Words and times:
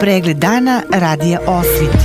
Pregled 0.00 0.36
dana 0.36 0.82
radija 0.92 1.40
Osvit. 1.46 1.96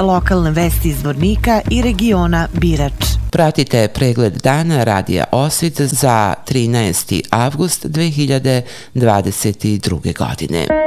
Lokalne 0.00 0.50
vesti 0.50 0.88
iz 0.88 1.04
Vornika 1.04 1.60
i 1.70 1.82
regiona 1.82 2.48
Birač. 2.52 2.92
Pratite 3.30 3.88
pregled 3.88 4.32
dana 4.32 4.84
radija 4.84 5.24
Osvit 5.32 5.80
za 5.80 6.34
13. 6.48 7.22
avgust 7.30 7.86
2022. 7.86 10.18
godine. 10.18 10.85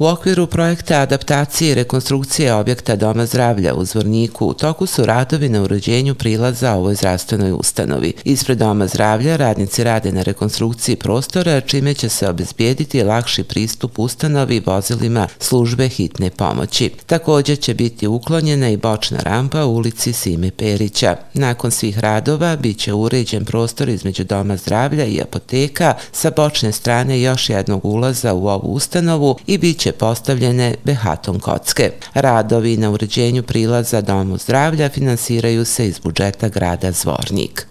U 0.00 0.06
okviru 0.06 0.46
projekta 0.46 1.00
adaptacije 1.00 1.70
i 1.70 1.74
rekonstrukcije 1.74 2.54
objekta 2.54 2.96
Doma 2.96 3.26
zdravlja 3.26 3.74
u 3.74 3.84
Zvorniku 3.84 4.46
u 4.46 4.54
toku 4.54 4.86
su 4.86 5.06
radovi 5.06 5.48
na 5.48 5.62
urođenju 5.62 6.14
prilaza 6.14 6.74
ovoj 6.74 6.94
zdravstvenoj 6.94 7.52
ustanovi. 7.52 8.12
Ispred 8.24 8.58
Doma 8.58 8.86
zdravlja 8.86 9.36
radnici 9.36 9.84
rade 9.84 10.12
na 10.12 10.22
rekonstrukciji 10.22 10.96
prostora, 10.96 11.60
čime 11.60 11.94
će 11.94 12.08
se 12.08 12.28
obezbijediti 12.28 13.02
lakši 13.02 13.44
pristup 13.44 13.98
ustanovi 13.98 14.62
vozilima 14.66 15.28
službe 15.38 15.88
hitne 15.88 16.30
pomoći. 16.30 16.90
Također 17.06 17.58
će 17.58 17.74
biti 17.74 18.06
uklonjena 18.06 18.68
i 18.68 18.76
bočna 18.76 19.18
rampa 19.22 19.64
u 19.64 19.74
ulici 19.74 20.12
Sime 20.12 20.50
Perića. 20.50 21.16
Nakon 21.34 21.70
svih 21.70 21.98
radova 21.98 22.56
bit 22.56 22.78
će 22.78 22.92
uređen 22.92 23.44
prostor 23.44 23.88
između 23.88 24.24
Doma 24.24 24.56
zdravlja 24.56 25.04
i 25.04 25.20
apoteka 25.20 25.94
sa 26.12 26.30
bočne 26.36 26.72
strane 26.72 27.20
još 27.20 27.50
jednog 27.50 27.84
ulaza 27.84 28.34
u 28.34 28.48
ovu 28.48 28.72
ustanovu 28.72 29.36
i 29.46 29.58
bit 29.58 29.87
biće 29.88 29.98
postavljene 29.98 30.74
behaton 30.84 31.40
kocke. 31.40 31.92
Radovi 32.14 32.76
na 32.76 32.90
uređenju 32.90 33.42
prilaza 33.42 34.00
Domu 34.00 34.38
zdravlja 34.38 34.88
finansiraju 34.88 35.64
se 35.64 35.86
iz 35.86 35.98
budžeta 35.98 36.48
grada 36.48 36.92
Zvornik. 36.92 37.66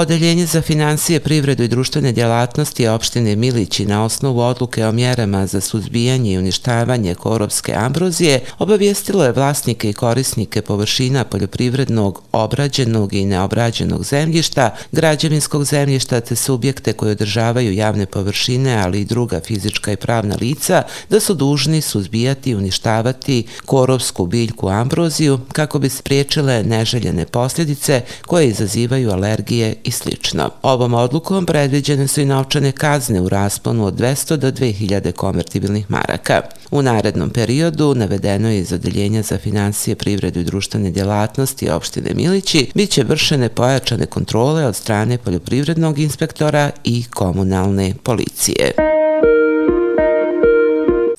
Odeljenje 0.00 0.46
za 0.46 0.62
financije, 0.62 1.20
privredu 1.20 1.62
i 1.62 1.68
društvene 1.68 2.12
djelatnosti 2.12 2.88
opštine 2.88 3.36
Milići 3.36 3.86
na 3.86 4.04
osnovu 4.04 4.40
odluke 4.40 4.86
o 4.86 4.92
mjerama 4.92 5.46
za 5.46 5.60
suzbijanje 5.60 6.32
i 6.32 6.38
uništavanje 6.38 7.14
korovske 7.14 7.74
ambrozije 7.74 8.40
obavijestilo 8.58 9.24
je 9.24 9.32
vlasnike 9.32 9.90
i 9.90 9.92
korisnike 9.92 10.62
površina 10.62 11.24
poljoprivrednog, 11.24 12.22
obrađenog 12.32 13.12
i 13.12 13.24
neobrađenog 13.24 14.04
zemljišta, 14.04 14.76
građevinskog 14.92 15.64
zemljišta 15.64 16.20
te 16.20 16.36
subjekte 16.36 16.92
koje 16.92 17.12
održavaju 17.12 17.72
javne 17.72 18.06
površine, 18.06 18.76
ali 18.76 19.00
i 19.00 19.04
druga 19.04 19.40
fizička 19.40 19.92
i 19.92 19.96
pravna 19.96 20.36
lica, 20.40 20.82
da 21.10 21.20
su 21.20 21.34
dužni 21.34 21.80
suzbijati 21.80 22.50
i 22.50 22.54
uništavati 22.54 23.46
korovsku 23.66 24.26
biljku 24.26 24.68
ambroziju 24.68 25.40
kako 25.52 25.78
bi 25.78 25.88
spriječile 25.88 26.62
neželjene 26.62 27.26
posljedice 27.26 28.02
koje 28.26 28.48
izazivaju 28.48 29.10
alergije 29.10 29.76
i 29.84 29.89
sl. 29.90 30.08
Ovom 30.62 30.94
odlukom 30.94 31.46
predviđene 31.46 32.08
su 32.08 32.20
i 32.20 32.24
novčane 32.24 32.72
kazne 32.72 33.20
u 33.20 33.28
rasponu 33.28 33.86
od 33.86 33.94
200 33.94 34.36
do 34.36 34.50
2000 34.50 35.12
konvertibilnih 35.12 35.90
maraka. 35.90 36.40
U 36.70 36.82
narednom 36.82 37.30
periodu 37.30 37.94
navedeno 37.94 38.50
je 38.50 38.58
iz 38.58 38.72
Odeljenja 38.72 39.22
za 39.22 39.38
financije, 39.38 39.96
privredu 39.96 40.40
i 40.40 40.44
društvene 40.44 40.90
djelatnosti 40.90 41.70
opštine 41.70 42.10
Milići 42.14 42.70
bit 42.74 42.90
će 42.90 43.04
vršene 43.04 43.48
pojačane 43.48 44.06
kontrole 44.06 44.66
od 44.66 44.76
strane 44.76 45.18
poljoprivrednog 45.18 45.98
inspektora 45.98 46.70
i 46.84 47.04
komunalne 47.04 47.94
policije. 48.02 48.99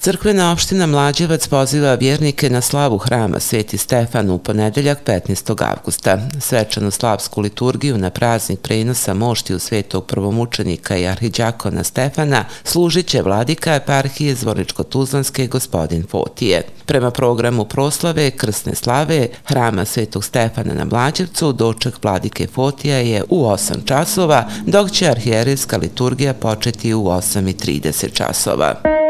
Crkvena 0.04 0.52
opština 0.52 0.86
Mlađevac 0.86 1.48
poziva 1.48 1.94
vjernike 1.96 2.50
na 2.50 2.62
slavu 2.62 2.98
hrama 2.98 3.40
Sveti 3.40 3.78
Stefan 3.78 4.30
u 4.30 4.38
ponedeljak 4.38 5.00
15. 5.06 5.64
avgusta. 5.64 6.18
Svečanu 6.40 6.92
slavsku 6.92 7.42
liturgiju 7.42 7.98
na 7.98 8.10
praznik 8.10 8.60
prenosa 8.60 9.14
mošti 9.14 9.56
u 9.56 9.60
svetog 9.60 10.06
prvomučenika 10.06 10.98
i 10.98 11.08
arhiđakona 11.08 11.84
Stefana 11.84 12.46
služit 12.64 13.08
će 13.08 13.22
vladika 13.22 13.76
eparhije 13.76 14.36
Zvorničko-Tuzlanske 14.36 15.48
gospodin 15.48 16.08
Fotije. 16.08 16.64
Prema 16.86 17.12
programu 17.12 17.66
proslave 17.66 18.32
Krsne 18.32 18.76
slave 18.76 19.28
hrama 19.46 19.86
Svetog 19.86 20.24
Stefana 20.24 20.74
na 20.74 20.86
Mlađevcu 20.86 21.52
doček 21.52 22.04
vladike 22.04 22.48
Fotija 22.48 22.98
je 22.98 23.24
u 23.30 23.44
8 23.44 23.86
časova, 23.86 24.50
dok 24.66 24.92
će 24.92 25.08
arhijerijska 25.08 25.78
liturgija 25.78 26.34
početi 26.34 26.94
u 26.94 27.04
8.30 27.04 28.14
časova. 28.14 29.01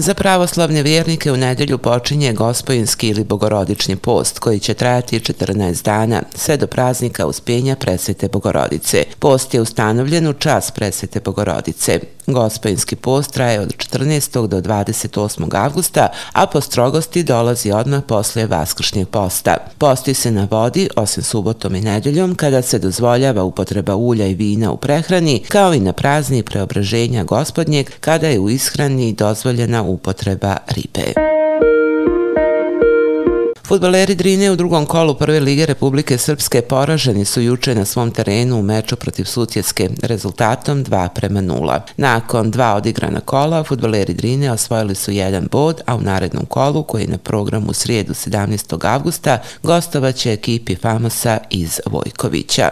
Za 0.00 0.14
pravoslavne 0.14 0.82
vjernike 0.82 1.32
u 1.32 1.36
nedelju 1.36 1.78
počinje 1.78 2.32
gospojinski 2.32 3.08
ili 3.08 3.24
bogorodični 3.24 3.96
post 3.96 4.38
koji 4.38 4.60
će 4.60 4.74
trajati 4.74 5.20
14 5.20 5.84
dana, 5.84 6.22
sve 6.34 6.56
do 6.56 6.66
praznika 6.66 7.26
uspenja 7.26 7.76
presvete 7.76 8.28
bogorodice. 8.28 9.04
Post 9.18 9.54
je 9.54 9.60
ustanovljen 9.60 10.28
u 10.28 10.32
čas 10.32 10.70
presvete 10.70 11.20
bogorodice. 11.20 12.00
Gospojinski 12.32 12.96
post 12.96 13.32
traje 13.32 13.60
od 13.60 13.68
14. 13.76 14.46
do 14.46 14.60
28. 14.60 15.56
avgusta, 15.56 16.08
a 16.32 16.46
po 16.46 16.60
strogosti 16.60 17.22
dolazi 17.22 17.72
odmah 17.72 18.02
poslije 18.02 18.46
vaskršnjeg 18.46 19.08
posta. 19.08 19.56
Posti 19.78 20.14
se 20.14 20.30
na 20.30 20.48
vodi, 20.50 20.88
osim 20.96 21.22
subotom 21.22 21.74
i 21.74 21.80
nedeljom, 21.80 22.34
kada 22.34 22.62
se 22.62 22.78
dozvoljava 22.78 23.44
upotreba 23.44 23.96
ulja 23.96 24.26
i 24.26 24.34
vina 24.34 24.72
u 24.72 24.76
prehrani, 24.76 25.42
kao 25.48 25.74
i 25.74 25.80
na 25.80 25.92
prazni 25.92 26.42
preobraženja 26.42 27.24
gospodnjeg, 27.24 27.90
kada 28.00 28.28
je 28.28 28.38
u 28.38 28.50
ishrani 28.50 29.12
dozvoljena 29.12 29.82
upotreba 29.82 30.56
ribe. 30.68 31.39
Futbaleri 33.70 34.14
Drine 34.14 34.50
u 34.50 34.56
drugom 34.56 34.86
kolu 34.86 35.14
Prve 35.14 35.40
lige 35.40 35.66
Republike 35.66 36.18
Srpske 36.18 36.62
poraženi 36.62 37.24
su 37.24 37.40
juče 37.40 37.74
na 37.74 37.84
svom 37.84 38.10
terenu 38.10 38.58
u 38.58 38.62
meču 38.62 38.96
protiv 38.96 39.24
Sutjeske 39.24 39.88
rezultatom 40.02 40.84
2 40.84 41.08
prema 41.08 41.40
0. 41.40 41.80
Nakon 41.96 42.50
dva 42.50 42.74
odigrana 42.74 43.20
kola, 43.20 43.64
futbaleri 43.64 44.14
Drine 44.14 44.52
osvojili 44.52 44.94
su 44.94 45.12
jedan 45.12 45.48
bod, 45.50 45.80
a 45.86 45.96
u 45.96 46.00
narednom 46.00 46.46
kolu, 46.46 46.82
koji 46.82 47.02
je 47.02 47.08
na 47.08 47.18
programu 47.18 47.72
srijedu 47.72 48.14
17. 48.14 48.86
avgusta, 48.86 49.38
gostovaće 49.62 50.32
ekipi 50.32 50.76
Famosa 50.76 51.38
iz 51.50 51.80
Vojkovića. 51.86 52.70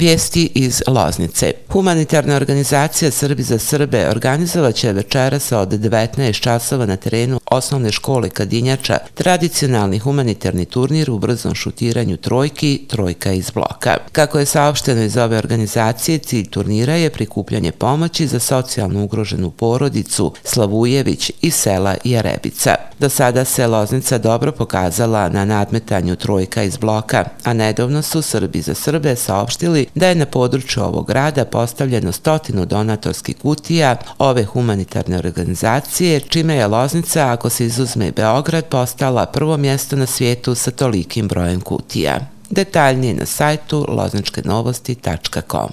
Vijesti 0.00 0.50
iz 0.54 0.82
Loznice. 0.86 1.52
Humanitarna 1.68 2.36
organizacija 2.36 3.10
Srbi 3.10 3.42
za 3.42 3.58
Srbe 3.58 4.08
organizovat 4.08 4.74
će 4.74 4.92
večeras 4.92 5.52
od 5.52 5.68
19 5.68 6.40
časova 6.40 6.86
na 6.86 6.96
terenu 6.96 7.40
osnovne 7.50 7.92
škole 7.92 8.30
Kadinjača 8.30 8.98
tradicionalni 9.14 9.98
humanitarni 9.98 10.64
turnir 10.64 11.10
u 11.10 11.18
brzom 11.18 11.54
šutiranju 11.54 12.16
trojki, 12.16 12.80
trojka 12.88 13.32
iz 13.32 13.50
bloka. 13.50 13.96
Kako 14.12 14.38
je 14.38 14.46
saopšteno 14.46 15.02
iz 15.02 15.16
ove 15.16 15.38
organizacije, 15.38 16.18
cilj 16.18 16.50
turnira 16.50 16.94
je 16.94 17.10
prikupljanje 17.10 17.72
pomoći 17.72 18.26
za 18.26 18.38
socijalno 18.38 19.04
ugroženu 19.04 19.50
porodicu 19.50 20.32
Slavujević 20.44 21.32
iz 21.40 21.54
sela 21.54 21.96
Jarebica. 22.04 22.89
Do 23.00 23.08
sada 23.08 23.44
se 23.44 23.66
Loznica 23.66 24.18
dobro 24.18 24.52
pokazala 24.52 25.28
na 25.28 25.44
nadmetanju 25.44 26.16
trojka 26.16 26.62
iz 26.62 26.76
bloka, 26.76 27.24
a 27.44 27.52
nedovno 27.52 28.02
su 28.02 28.22
Srbi 28.22 28.60
za 28.60 28.74
Srbe 28.74 29.16
saopštili 29.16 29.86
da 29.94 30.08
je 30.08 30.14
na 30.14 30.26
području 30.26 30.82
ovog 30.82 31.06
grada 31.06 31.44
postavljeno 31.44 32.12
stotinu 32.12 32.66
donatorskih 32.66 33.36
kutija 33.36 33.96
ove 34.18 34.44
humanitarne 34.44 35.18
organizacije, 35.18 36.20
čime 36.20 36.54
je 36.54 36.66
Loznica, 36.66 37.32
ako 37.32 37.50
se 37.50 37.66
izuzme 37.66 38.12
Beograd, 38.12 38.64
postala 38.64 39.26
prvo 39.26 39.56
mjesto 39.56 39.96
na 39.96 40.06
svijetu 40.06 40.54
sa 40.54 40.70
tolikim 40.70 41.28
brojem 41.28 41.60
kutija. 41.60 42.18
Detaljnije 42.50 43.14
na 43.14 43.26
sajtu 43.26 43.86
lozničkenovosti.com 43.88 45.68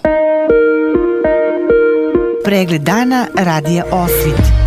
Pregled 2.44 2.82
dana 2.82 3.28
radija 3.36 3.84
Osvit. 3.92 4.67